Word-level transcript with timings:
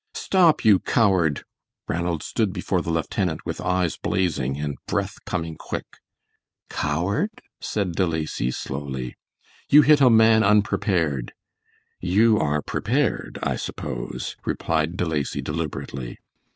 "Stop! 0.15 0.65
you 0.65 0.79
coward!" 0.79 1.43
Ranald 1.87 2.23
stood 2.23 2.51
before 2.51 2.81
the 2.81 2.89
lieutenant 2.89 3.45
with 3.45 3.61
eyes 3.61 3.97
blazing 3.97 4.57
and 4.57 4.79
breath 4.87 5.23
coming 5.25 5.55
quick. 5.55 5.85
"Coward?" 6.71 7.29
said 7.59 7.91
De 7.91 8.07
Lacy, 8.07 8.49
slowly. 8.49 9.15
"You 9.69 9.83
hit 9.83 10.01
a 10.01 10.09
man 10.09 10.43
unprepared." 10.43 11.33
"You 11.99 12.39
are 12.39 12.63
prepared, 12.63 13.37
I 13.43 13.55
suppose," 13.57 14.35
replied 14.43 14.97
De 14.97 15.05
Lacy, 15.05 15.39
deliberately. 15.39 16.17